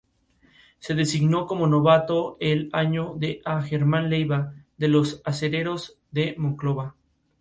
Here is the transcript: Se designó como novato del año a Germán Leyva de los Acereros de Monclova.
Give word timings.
Se 0.79 0.95
designó 0.95 1.45
como 1.45 1.67
novato 1.67 2.35
del 2.39 2.71
año 2.73 3.19
a 3.45 3.61
Germán 3.61 4.09
Leyva 4.09 4.55
de 4.75 4.87
los 4.87 5.21
Acereros 5.25 5.99
de 6.09 6.33
Monclova. 6.39 6.95